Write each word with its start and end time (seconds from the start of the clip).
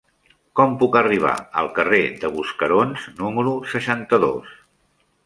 Com 0.59 0.71
puc 0.83 0.95
arribar 1.01 1.33
al 1.61 1.69
carrer 1.75 1.99
de 2.23 2.31
Buscarons 2.37 3.05
número 3.21 3.55
seixanta-dos? 3.75 4.57